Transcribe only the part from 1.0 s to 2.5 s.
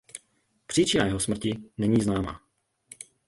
jeho smrti není známá.